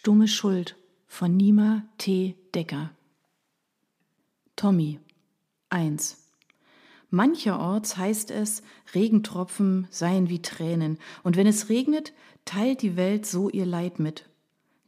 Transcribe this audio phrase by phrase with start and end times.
[0.00, 0.76] Stumme Schuld
[1.08, 2.36] von Nima T.
[2.54, 2.92] Decker.
[4.54, 5.00] Tommy
[5.70, 6.18] 1.
[7.10, 8.62] Mancherorts heißt es,
[8.94, 12.12] Regentropfen seien wie Tränen, und wenn es regnet,
[12.44, 14.28] teilt die Welt so ihr Leid mit.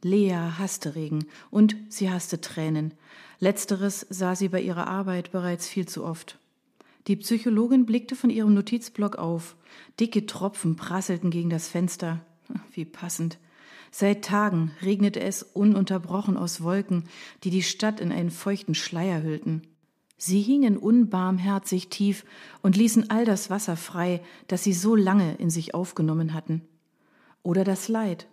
[0.01, 2.93] Lea hasste Regen und sie hasste Tränen.
[3.39, 6.39] Letzteres sah sie bei ihrer Arbeit bereits viel zu oft.
[7.07, 9.57] Die Psychologin blickte von ihrem Notizblock auf.
[9.99, 12.25] Dicke Tropfen prasselten gegen das Fenster.
[12.71, 13.39] Wie passend.
[13.91, 17.05] Seit Tagen regnete es ununterbrochen aus Wolken,
[17.43, 19.63] die die Stadt in einen feuchten Schleier hüllten.
[20.17, 22.25] Sie hingen unbarmherzig tief
[22.61, 26.61] und ließen all das Wasser frei, das sie so lange in sich aufgenommen hatten.
[27.43, 28.27] Oder das Leid,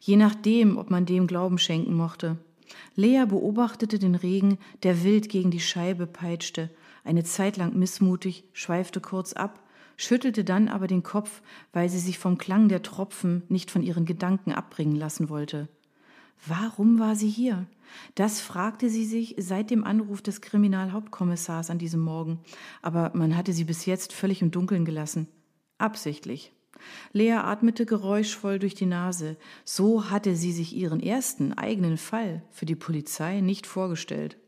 [0.00, 2.38] je nachdem, ob man dem Glauben schenken mochte.
[2.96, 6.70] Lea beobachtete den Regen, der wild gegen die Scheibe peitschte,
[7.04, 9.60] eine Zeit lang missmutig, schweifte kurz ab
[9.98, 11.42] schüttelte dann aber den Kopf,
[11.74, 15.68] weil sie sich vom Klang der Tropfen nicht von ihren Gedanken abbringen lassen wollte.
[16.46, 17.66] Warum war sie hier?
[18.14, 22.40] Das fragte sie sich seit dem Anruf des Kriminalhauptkommissars an diesem Morgen,
[22.80, 25.28] aber man hatte sie bis jetzt völlig im Dunkeln gelassen.
[25.78, 26.52] Absichtlich.
[27.12, 29.36] Lea atmete geräuschvoll durch die Nase.
[29.64, 34.38] So hatte sie sich ihren ersten eigenen Fall für die Polizei nicht vorgestellt.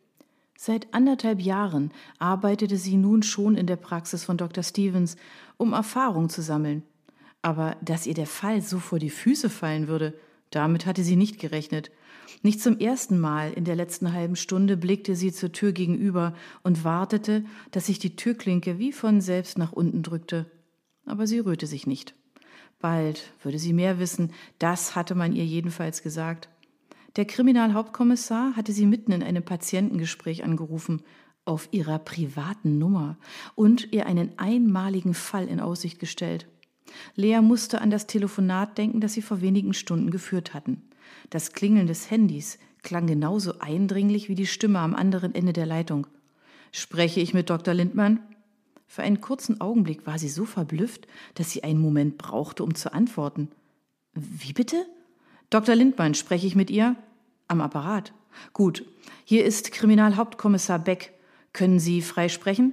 [0.63, 4.63] Seit anderthalb Jahren arbeitete sie nun schon in der Praxis von Dr.
[4.63, 5.17] Stevens,
[5.57, 6.83] um Erfahrung zu sammeln.
[7.41, 10.13] Aber dass ihr der Fall so vor die Füße fallen würde,
[10.51, 11.91] damit hatte sie nicht gerechnet.
[12.43, 16.85] Nicht zum ersten Mal in der letzten halben Stunde blickte sie zur Tür gegenüber und
[16.85, 20.45] wartete, dass sich die Türklinke wie von selbst nach unten drückte.
[21.07, 22.15] Aber sie rührte sich nicht.
[22.81, 26.50] Bald würde sie mehr wissen, das hatte man ihr jedenfalls gesagt.
[27.17, 31.03] Der Kriminalhauptkommissar hatte sie mitten in einem Patientengespräch angerufen,
[31.45, 33.19] auf ihrer privaten Nummer,
[33.55, 36.47] und ihr einen einmaligen Fall in Aussicht gestellt.
[37.15, 40.83] Lea musste an das Telefonat denken, das sie vor wenigen Stunden geführt hatten.
[41.31, 46.07] Das Klingeln des Handys klang genauso eindringlich wie die Stimme am anderen Ende der Leitung.
[46.73, 47.75] Spreche ich mit Dr.
[47.75, 48.21] Lindmann?
[48.87, 52.93] Für einen kurzen Augenblick war sie so verblüfft, dass sie einen Moment brauchte, um zu
[52.93, 53.49] antworten.
[54.15, 54.87] Wie bitte?
[55.51, 55.75] Dr.
[55.75, 56.95] Lindmann, spreche ich mit ihr?
[57.49, 58.13] Am Apparat.
[58.53, 58.85] Gut.
[59.25, 61.13] Hier ist Kriminalhauptkommissar Beck.
[61.53, 62.73] Können Sie frei sprechen?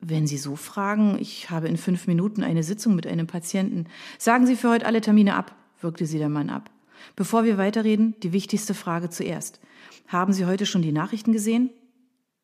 [0.00, 3.86] Wenn Sie so fragen, ich habe in fünf Minuten eine Sitzung mit einem Patienten.
[4.18, 6.70] Sagen Sie für heute alle Termine ab, wirkte sie der Mann ab.
[7.14, 9.60] Bevor wir weiterreden, die wichtigste Frage zuerst.
[10.08, 11.70] Haben Sie heute schon die Nachrichten gesehen?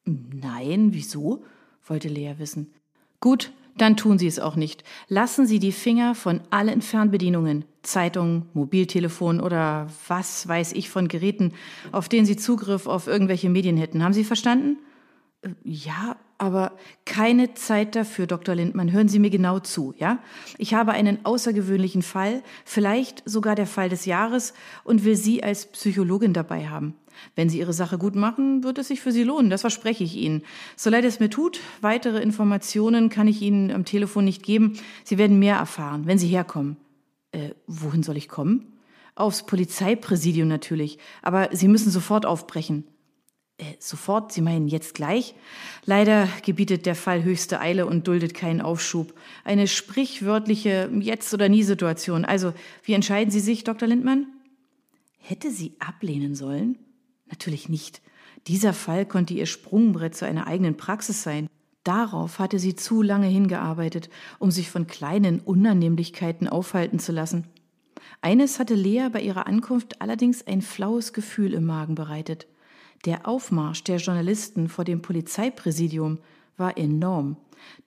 [0.04, 1.44] Nein, wieso?
[1.84, 2.72] wollte Lea wissen.
[3.18, 4.84] Gut, dann tun Sie es auch nicht.
[5.08, 11.52] Lassen Sie die Finger von allen Fernbedienungen, Zeitungen, Mobiltelefon oder was weiß ich von Geräten,
[11.92, 14.02] auf denen Sie Zugriff auf irgendwelche Medien hätten.
[14.02, 14.78] Haben Sie verstanden?
[15.42, 16.72] Äh, ja, aber
[17.04, 18.54] keine Zeit dafür, Dr.
[18.54, 18.92] Lindmann.
[18.92, 20.20] Hören Sie mir genau zu, ja?
[20.56, 24.54] Ich habe einen außergewöhnlichen Fall, vielleicht sogar der Fall des Jahres
[24.84, 26.94] und will Sie als Psychologin dabei haben.
[27.34, 30.16] Wenn Sie Ihre Sache gut machen, wird es sich für Sie lohnen, das verspreche ich
[30.16, 30.42] Ihnen.
[30.76, 34.78] So leid es mir tut, weitere Informationen kann ich Ihnen am Telefon nicht geben.
[35.02, 36.76] Sie werden mehr erfahren, wenn Sie herkommen.
[37.32, 38.78] Äh, wohin soll ich kommen?
[39.16, 42.84] Aufs Polizeipräsidium natürlich, aber Sie müssen sofort aufbrechen.
[43.58, 45.34] Äh, sofort, Sie meinen jetzt gleich?
[45.84, 49.12] Leider gebietet der Fall höchste Eile und duldet keinen Aufschub.
[49.44, 52.24] Eine sprichwörtliche Jetzt- oder Nie-Situation.
[52.24, 52.54] Also,
[52.84, 53.88] wie entscheiden Sie sich, Dr.
[53.88, 54.28] Lindmann?
[55.18, 56.78] Hätte sie ablehnen sollen?
[57.26, 58.00] Natürlich nicht.
[58.46, 61.48] Dieser Fall konnte ihr Sprungbrett zu einer eigenen Praxis sein.
[61.82, 64.08] Darauf hatte sie zu lange hingearbeitet,
[64.38, 67.46] um sich von kleinen Unannehmlichkeiten aufhalten zu lassen.
[68.20, 72.46] Eines hatte Lea bei ihrer Ankunft allerdings ein flaues Gefühl im Magen bereitet.
[73.04, 76.18] Der Aufmarsch der Journalisten vor dem Polizeipräsidium
[76.56, 77.36] war enorm.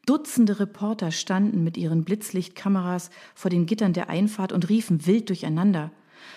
[0.05, 5.91] Dutzende Reporter standen mit ihren Blitzlichtkameras vor den Gittern der Einfahrt und riefen wild durcheinander.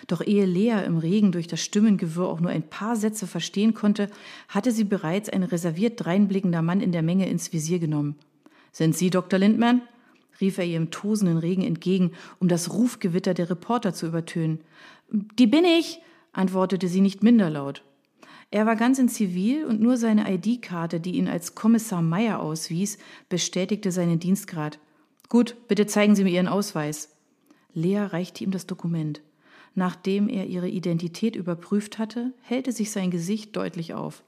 [0.07, 4.11] Doch ehe Lea im Regen durch das Stimmengewirr auch nur ein paar Sätze verstehen konnte,
[4.49, 8.17] hatte sie bereits ein reserviert dreinblickender Mann in der Menge ins Visier genommen.
[8.73, 9.39] Sind Sie Dr.
[9.39, 9.83] Lindman?
[10.41, 14.61] rief er ihr im tosenden Regen entgegen, um das Rufgewitter der Reporter zu übertönen.
[15.11, 16.01] Die bin ich,
[16.33, 17.85] antwortete sie nicht minder laut.
[18.51, 22.99] Er war ganz in Zivil und nur seine ID-Karte, die ihn als Kommissar Meyer auswies,
[23.29, 24.79] bestätigte seinen Dienstgrad.
[25.29, 27.11] Gut, bitte zeigen Sie mir Ihren Ausweis.
[27.75, 29.21] Lea reichte ihm das Dokument.
[29.75, 34.23] Nachdem er ihre Identität überprüft hatte, hellte sich sein Gesicht deutlich auf.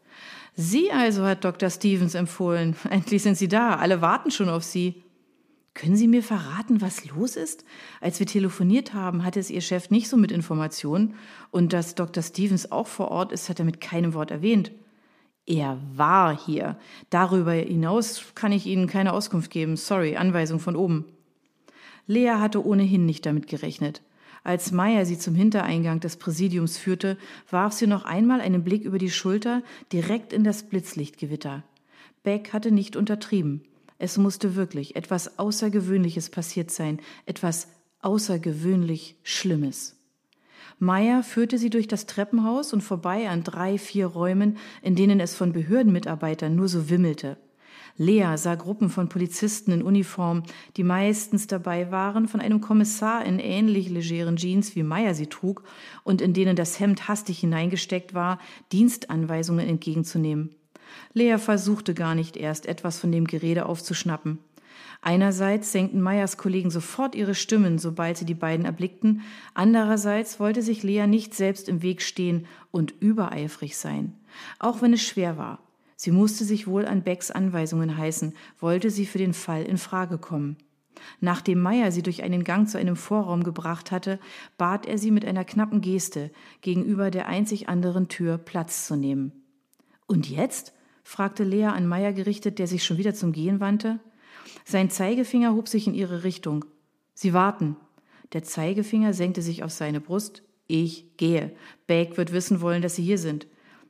[0.56, 1.70] Sie also hat Dr.
[1.70, 2.74] Stevens empfohlen.
[2.90, 3.76] Endlich sind Sie da.
[3.76, 5.02] Alle warten schon auf Sie.
[5.76, 7.66] Können Sie mir verraten, was los ist?
[8.00, 11.16] Als wir telefoniert haben, hatte es Ihr Chef nicht so mit Informationen.
[11.50, 12.22] Und dass Dr.
[12.22, 14.72] Stevens auch vor Ort ist, hat er mit keinem Wort erwähnt.
[15.44, 16.78] Er war hier.
[17.10, 19.76] Darüber hinaus kann ich Ihnen keine Auskunft geben.
[19.76, 21.04] Sorry, Anweisung von oben.
[22.06, 24.00] Lea hatte ohnehin nicht damit gerechnet.
[24.44, 27.18] Als Meyer sie zum Hintereingang des Präsidiums führte,
[27.50, 29.62] warf sie noch einmal einen Blick über die Schulter
[29.92, 31.64] direkt in das Blitzlichtgewitter.
[32.22, 33.60] Beck hatte nicht untertrieben.
[33.98, 37.68] Es musste wirklich etwas Außergewöhnliches passiert sein, etwas
[38.00, 39.96] außergewöhnlich Schlimmes.
[40.78, 45.34] Meyer führte sie durch das Treppenhaus und vorbei an drei, vier Räumen, in denen es
[45.34, 47.38] von Behördenmitarbeitern nur so wimmelte.
[47.98, 50.42] Lea sah Gruppen von Polizisten in Uniform,
[50.76, 55.62] die meistens dabei waren, von einem Kommissar in ähnlich legeren Jeans wie Meyer sie trug
[56.04, 58.38] und in denen das Hemd hastig hineingesteckt war,
[58.70, 60.54] Dienstanweisungen entgegenzunehmen.
[61.12, 64.38] Lea versuchte gar nicht erst, etwas von dem Gerede aufzuschnappen.
[65.02, 69.22] Einerseits senkten Meyers Kollegen sofort ihre Stimmen, sobald sie die beiden erblickten,
[69.54, 74.14] andererseits wollte sich Lea nicht selbst im Weg stehen und übereifrig sein,
[74.58, 75.60] auch wenn es schwer war.
[75.96, 80.18] Sie musste sich wohl an Becks Anweisungen heißen, wollte sie für den Fall in Frage
[80.18, 80.56] kommen.
[81.20, 84.18] Nachdem Meyer sie durch einen Gang zu einem Vorraum gebracht hatte,
[84.58, 89.32] bat er sie mit einer knappen Geste, gegenüber der einzig anderen Tür Platz zu nehmen.
[90.06, 90.72] Und jetzt?
[91.06, 94.00] Fragte Lea an Meyer gerichtet, der sich schon wieder zum Gehen wandte.
[94.64, 96.64] Sein Zeigefinger hob sich in ihre Richtung.
[97.14, 97.76] Sie warten.
[98.32, 100.42] Der Zeigefinger senkte sich auf seine Brust.
[100.66, 101.54] Ich gehe.
[101.86, 103.46] Beck wird wissen wollen, dass Sie hier sind.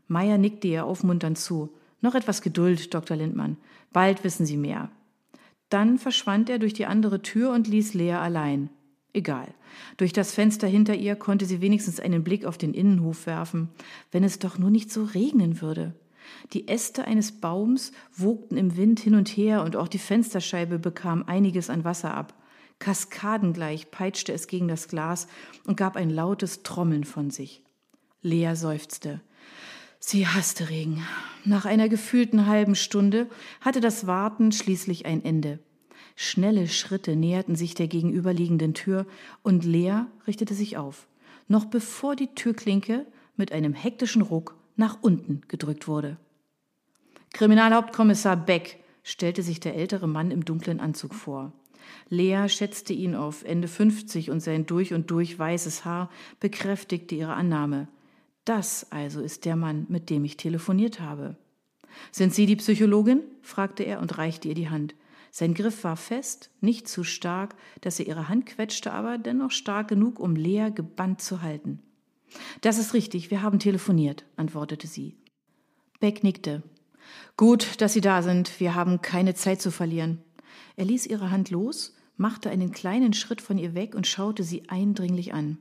[0.06, 1.70] Meyer nickte ihr aufmunternd zu.
[2.02, 3.16] Noch etwas Geduld, Dr.
[3.16, 3.56] Lindmann.
[3.94, 4.90] Bald wissen Sie mehr.
[5.70, 8.68] Dann verschwand er durch die andere Tür und ließ Lea allein.
[9.14, 9.54] Egal.
[9.96, 13.70] Durch das Fenster hinter ihr konnte sie wenigstens einen Blick auf den Innenhof werfen.
[14.12, 15.94] Wenn es doch nur nicht so regnen würde.
[16.52, 21.24] Die Äste eines Baums wogten im Wind hin und her und auch die Fensterscheibe bekam
[21.26, 22.34] einiges an Wasser ab.
[22.78, 25.28] Kaskadengleich peitschte es gegen das Glas
[25.64, 27.62] und gab ein lautes Trommeln von sich.
[28.22, 29.20] Lea seufzte.
[29.98, 31.02] Sie hasste Regen.
[31.44, 33.28] Nach einer gefühlten halben Stunde
[33.60, 35.58] hatte das Warten schließlich ein Ende.
[36.16, 39.06] Schnelle Schritte näherten sich der gegenüberliegenden Tür
[39.42, 41.06] und Lea richtete sich auf,
[41.48, 43.06] noch bevor die Türklinke
[43.36, 46.16] mit einem hektischen Ruck nach unten gedrückt wurde.
[47.32, 51.52] Kriminalhauptkommissar Beck, stellte sich der ältere Mann im dunklen Anzug vor.
[52.08, 57.34] Lea schätzte ihn auf Ende 50 und sein durch und durch weißes Haar bekräftigte ihre
[57.34, 57.86] Annahme.
[58.44, 61.36] Das also ist der Mann, mit dem ich telefoniert habe.
[62.10, 63.22] Sind Sie die Psychologin?
[63.42, 64.96] fragte er und reichte ihr die Hand.
[65.30, 69.86] Sein Griff war fest, nicht zu stark, dass er ihre Hand quetschte, aber dennoch stark
[69.86, 71.80] genug, um Lea gebannt zu halten.
[72.60, 75.16] Das ist richtig, wir haben telefoniert, antwortete sie.
[76.00, 76.62] Beck nickte.
[77.36, 80.22] Gut, dass Sie da sind, wir haben keine Zeit zu verlieren.
[80.76, 84.68] Er ließ ihre Hand los, machte einen kleinen Schritt von ihr weg und schaute sie
[84.68, 85.58] eindringlich an.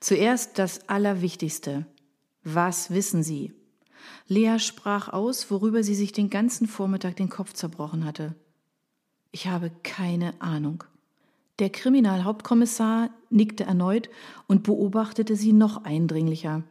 [0.00, 1.86] Zuerst das Allerwichtigste.
[2.42, 3.52] Was wissen Sie?
[4.28, 8.34] Lea sprach aus, worüber sie sich den ganzen Vormittag den Kopf zerbrochen hatte.
[9.32, 10.84] Ich habe keine Ahnung.
[11.58, 14.10] Der Kriminalhauptkommissar nickte erneut
[14.46, 16.64] und beobachtete sie noch eindringlicher.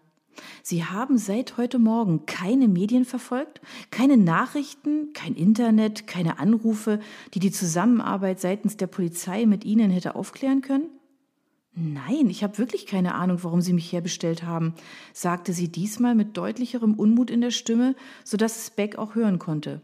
[0.61, 6.99] Sie haben seit heute Morgen keine Medien verfolgt, keine Nachrichten, kein Internet, keine Anrufe,
[7.33, 10.89] die die Zusammenarbeit seitens der Polizei mit Ihnen hätte aufklären können?
[11.73, 14.75] Nein, ich habe wirklich keine Ahnung, warum Sie mich herbestellt haben,
[15.13, 19.39] sagte sie diesmal mit deutlicherem Unmut in der Stimme, so dass es Beck auch hören
[19.39, 19.81] konnte.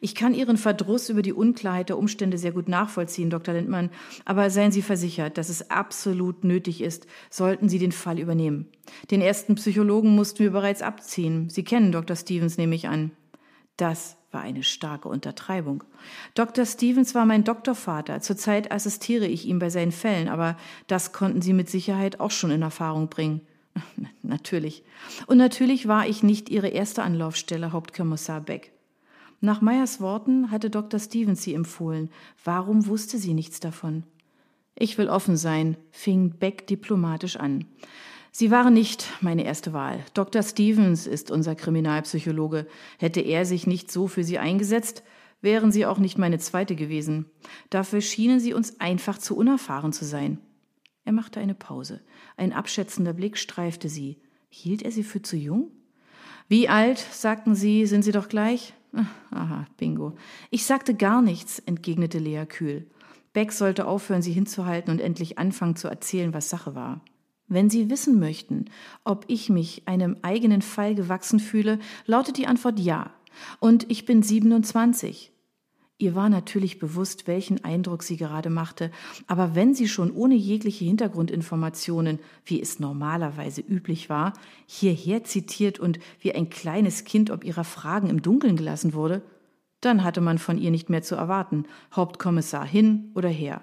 [0.00, 3.54] Ich kann Ihren Verdruss über die Unklarheit der Umstände sehr gut nachvollziehen, Dr.
[3.54, 3.90] Lindmann,
[4.24, 8.66] aber seien Sie versichert, dass es absolut nötig ist, sollten Sie den Fall übernehmen.
[9.10, 11.50] Den ersten Psychologen mussten wir bereits abziehen.
[11.50, 12.16] Sie kennen Dr.
[12.16, 13.10] Stevens, nehme ich an.
[13.76, 15.84] Das war eine starke Untertreibung.
[16.34, 16.66] Dr.
[16.66, 18.20] Stevens war mein Doktorvater.
[18.20, 20.56] Zurzeit assistiere ich ihm bei seinen Fällen, aber
[20.86, 23.40] das konnten Sie mit Sicherheit auch schon in Erfahrung bringen.
[24.22, 24.82] Natürlich.
[25.26, 28.72] Und natürlich war ich nicht Ihre erste Anlaufstelle, Hauptkommissar Beck.
[29.40, 30.98] Nach Meyers Worten hatte Dr.
[30.98, 32.10] Stevens sie empfohlen.
[32.44, 34.02] Warum wusste sie nichts davon?
[34.74, 37.64] Ich will offen sein, fing Beck diplomatisch an.
[38.30, 40.04] Sie waren nicht meine erste Wahl.
[40.14, 40.42] Dr.
[40.42, 42.66] Stevens ist unser Kriminalpsychologe.
[42.98, 45.02] Hätte er sich nicht so für Sie eingesetzt,
[45.40, 47.26] wären Sie auch nicht meine zweite gewesen.
[47.70, 50.38] Dafür schienen Sie uns einfach zu unerfahren zu sein.
[51.04, 52.00] Er machte eine Pause.
[52.36, 54.18] Ein abschätzender Blick streifte sie.
[54.50, 55.70] Hielt er sie für zu jung?
[56.48, 58.74] Wie alt, sagten Sie, sind Sie doch gleich?
[59.30, 60.16] Aha, bingo.
[60.50, 62.86] Ich sagte gar nichts, entgegnete Lea kühl.
[63.32, 67.00] Beck sollte aufhören, sie hinzuhalten und endlich anfangen zu erzählen, was Sache war.
[67.48, 68.66] Wenn Sie wissen möchten,
[69.04, 73.10] ob ich mich einem eigenen Fall gewachsen fühle, lautet die Antwort ja.
[73.58, 75.32] Und ich bin 27.
[76.00, 78.92] Ihr war natürlich bewusst, welchen Eindruck sie gerade machte,
[79.26, 84.32] aber wenn sie schon ohne jegliche Hintergrundinformationen, wie es normalerweise üblich war,
[84.66, 89.22] hierher zitiert und wie ein kleines Kind ob ihrer Fragen im Dunkeln gelassen wurde,
[89.80, 93.60] dann hatte man von ihr nicht mehr zu erwarten, Hauptkommissar hin oder her.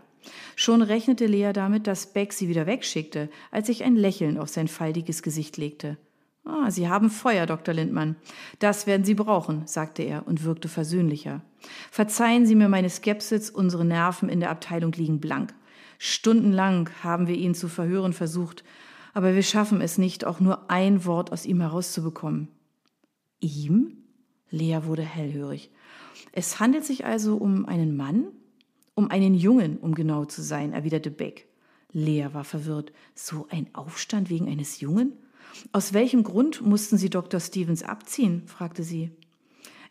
[0.58, 4.68] Schon rechnete Lea damit, dass Beck sie wieder wegschickte, als sich ein Lächeln auf sein
[4.68, 5.98] faltiges Gesicht legte.
[6.46, 7.74] Ah, Sie haben Feuer, Dr.
[7.74, 8.16] Lindmann.
[8.60, 11.42] Das werden Sie brauchen, sagte er und wirkte versöhnlicher.
[11.90, 15.56] Verzeihen Sie mir meine Skepsis, unsere Nerven in der Abteilung liegen blank.
[15.98, 18.64] Stundenlang haben wir ihn zu verhören versucht,
[19.16, 22.50] aber wir schaffen es nicht, auch nur ein Wort aus ihm herauszubekommen.
[23.40, 24.04] Ihm?
[24.52, 25.72] Lea wurde hellhörig.
[26.32, 28.28] Es handelt sich also um einen Mann?
[28.94, 31.48] Um einen Jungen, um genau zu sein, erwiderte Beck.
[31.92, 32.92] Lea war verwirrt.
[33.16, 35.14] So ein Aufstand wegen eines Jungen?
[35.72, 37.40] Aus welchem Grund mussten Sie Dr.
[37.40, 38.44] Stevens abziehen?
[38.48, 39.12] fragte sie.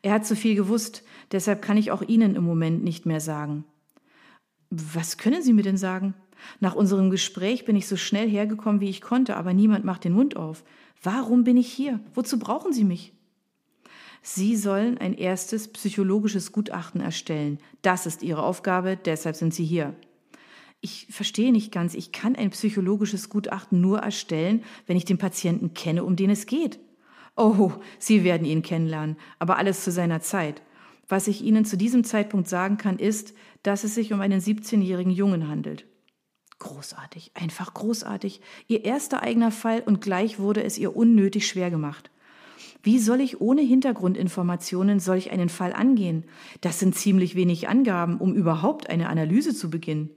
[0.03, 3.65] Er hat zu viel gewusst, deshalb kann ich auch Ihnen im Moment nicht mehr sagen.
[4.71, 6.15] Was können Sie mir denn sagen?
[6.61, 10.13] Nach unserem Gespräch bin ich so schnell hergekommen, wie ich konnte, aber niemand macht den
[10.13, 10.65] Mund auf.
[11.03, 12.01] Warum bin ich hier?
[12.15, 13.13] Wozu brauchen Sie mich?
[14.21, 17.59] Sie sollen ein erstes psychologisches Gutachten erstellen.
[17.83, 19.95] Das ist Ihre Aufgabe, deshalb sind Sie hier
[20.85, 25.73] ich verstehe nicht ganz, ich kann ein psychologisches Gutachten nur erstellen, wenn ich den Patienten
[25.73, 26.79] kenne, um den es geht.
[27.37, 30.61] Oh, Sie werden ihn kennenlernen, aber alles zu seiner Zeit.
[31.09, 35.11] Was ich Ihnen zu diesem Zeitpunkt sagen kann, ist, dass es sich um einen 17-jährigen
[35.11, 35.87] Jungen handelt.
[36.59, 38.43] Großartig, einfach großartig.
[38.69, 42.11] Ihr erster eigener Fall und gleich wurde es ihr unnötig schwer gemacht.
[42.83, 46.25] Wie soll ich ohne Hintergrundinformationen solch einen Fall angehen?
[46.61, 50.11] Das sind ziemlich wenig Angaben, um überhaupt eine Analyse zu beginnen.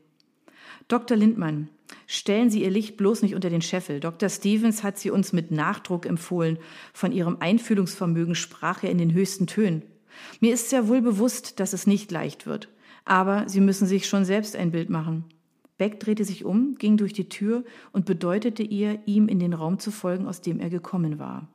[0.87, 1.17] Dr.
[1.17, 1.67] Lindmann,
[2.05, 3.99] stellen Sie Ihr Licht bloß nicht unter den Scheffel.
[3.99, 4.29] Dr.
[4.29, 6.57] Stevens hat sie uns mit Nachdruck empfohlen.
[6.93, 9.81] Von Ihrem Einfühlungsvermögen sprach er in den höchsten Tönen.
[10.39, 12.69] Mir ist sehr wohl bewusst, dass es nicht leicht wird.
[13.03, 15.25] Aber Sie müssen sich schon selbst ein Bild machen.
[15.77, 19.79] Beck drehte sich um, ging durch die Tür und bedeutete ihr, ihm in den Raum
[19.79, 21.49] zu folgen, aus dem er gekommen war.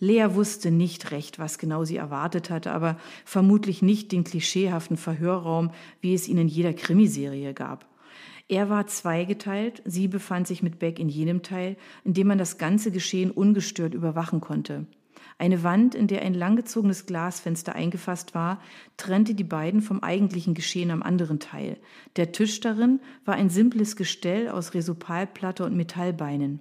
[0.00, 5.70] Lea wusste nicht recht, was genau sie erwartet hatte, aber vermutlich nicht den klischeehaften Verhörraum,
[6.00, 7.86] wie es ihn in jeder Krimiserie gab.
[8.48, 12.58] Er war zweigeteilt, sie befand sich mit Beck in jenem Teil, in dem man das
[12.58, 14.86] ganze Geschehen ungestört überwachen konnte.
[15.38, 18.60] Eine Wand, in der ein langgezogenes Glasfenster eingefasst war,
[18.96, 21.78] trennte die beiden vom eigentlichen Geschehen am anderen Teil.
[22.16, 26.60] Der Tisch darin war ein simples Gestell aus Resopalplatte und Metallbeinen.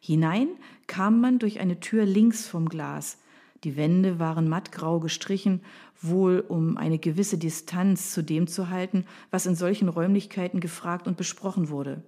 [0.00, 0.48] Hinein
[0.86, 3.18] kam man durch eine Tür links vom Glas.
[3.64, 5.62] Die Wände waren mattgrau gestrichen
[6.02, 11.16] wohl um eine gewisse Distanz zu dem zu halten, was in solchen Räumlichkeiten gefragt und
[11.16, 12.02] besprochen wurde.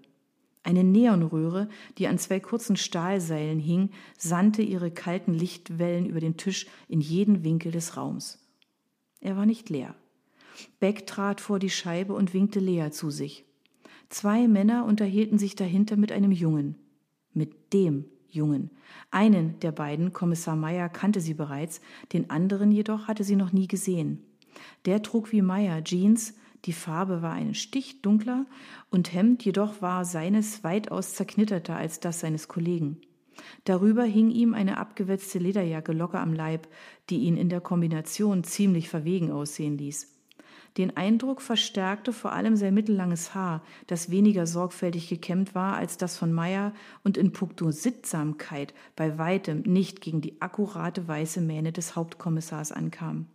[0.62, 6.67] Eine Neonröhre, die an zwei kurzen Stahlseilen hing, sandte ihre kalten Lichtwellen über den Tisch
[6.88, 8.38] in jeden Winkel des Raums.
[9.21, 9.95] Er war nicht leer.
[10.81, 13.45] Beck trat vor die Scheibe und winkte Lea zu sich.
[14.09, 16.76] Zwei Männer unterhielten sich dahinter mit einem Jungen.
[17.33, 18.70] Mit dem Jungen.
[19.11, 21.80] Einen der beiden, Kommissar Meyer, kannte sie bereits,
[22.12, 24.23] den anderen jedoch hatte sie noch nie gesehen.
[24.85, 28.47] Der trug wie Meyer Jeans, die Farbe war ein Stich dunkler
[28.90, 33.00] und Hemd jedoch war seines weitaus zerknitterter als das seines Kollegen.
[33.64, 36.66] Darüber hing ihm eine abgewetzte Lederjacke locker am Leib,
[37.08, 40.18] die ihn in der Kombination ziemlich verwegen aussehen ließ.
[40.78, 46.16] Den Eindruck verstärkte vor allem sein mittellanges Haar, das weniger sorgfältig gekämmt war als das
[46.16, 51.97] von Meyer und in puncto Sittsamkeit bei weitem nicht gegen die akkurate weiße Mähne des
[51.97, 53.26] Hauptkommissars ankam.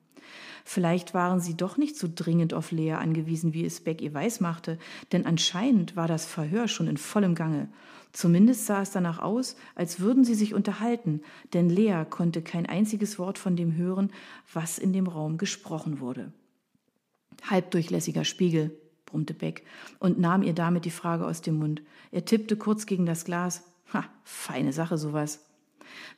[0.64, 4.80] Vielleicht waren sie doch nicht so dringend auf Lea angewiesen, wie es Beck ihr weismachte,
[5.12, 7.68] denn anscheinend war das Verhör schon in vollem Gange.
[8.14, 11.22] Zumindest sah es danach aus, als würden sie sich unterhalten,
[11.52, 14.14] denn Lea konnte kein einziges Wort von dem hören,
[14.54, 16.32] was in dem Raum gesprochen wurde.
[17.50, 18.72] Halbdurchlässiger Spiegel,
[19.06, 19.64] brummte Beck
[20.00, 21.82] und nahm ihr damit die Frage aus dem Mund.
[22.12, 23.64] Er tippte kurz gegen das Glas.
[23.94, 25.46] Ha, feine Sache sowas.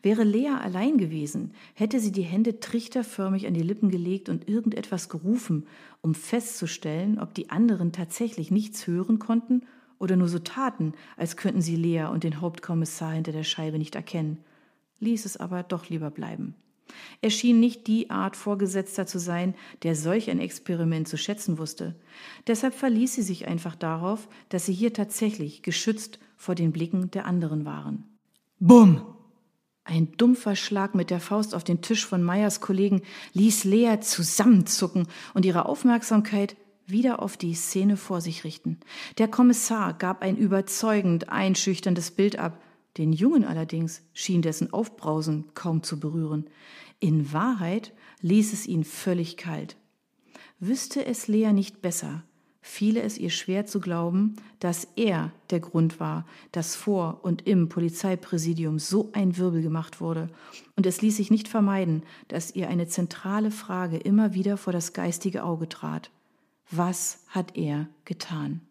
[0.01, 5.09] Wäre Lea allein gewesen, hätte sie die Hände trichterförmig an die Lippen gelegt und irgendetwas
[5.09, 5.67] gerufen,
[6.01, 9.63] um festzustellen, ob die anderen tatsächlich nichts hören konnten
[9.99, 13.95] oder nur so taten, als könnten sie Lea und den Hauptkommissar hinter der Scheibe nicht
[13.95, 14.37] erkennen,
[14.99, 16.55] ließ es aber doch lieber bleiben.
[17.25, 21.95] Er schien nicht die Art Vorgesetzter zu sein, der solch ein Experiment zu schätzen wusste.
[22.45, 27.25] Deshalb verließ sie sich einfach darauf, dass sie hier tatsächlich geschützt vor den Blicken der
[27.25, 28.03] anderen waren.
[28.59, 29.01] Bumm!
[29.85, 33.01] Ein dumpfer Schlag mit der Faust auf den Tisch von Meyers Kollegen
[33.33, 36.55] ließ Lea zusammenzucken und ihre Aufmerksamkeit
[36.85, 38.79] wieder auf die Szene vor sich richten.
[39.17, 42.61] Der Kommissar gab ein überzeugend einschüchterndes Bild ab,
[42.97, 46.45] den Jungen allerdings schien dessen Aufbrausen kaum zu berühren.
[46.99, 49.75] In Wahrheit ließ es ihn völlig kalt.
[50.59, 52.23] Wüsste es Lea nicht besser,
[52.61, 57.69] fiele es ihr schwer zu glauben, dass er der Grund war, dass vor und im
[57.69, 60.29] Polizeipräsidium so ein Wirbel gemacht wurde,
[60.75, 64.93] und es ließ sich nicht vermeiden, dass ihr eine zentrale Frage immer wieder vor das
[64.93, 66.09] geistige Auge trat.
[66.71, 68.61] Was hat er getan?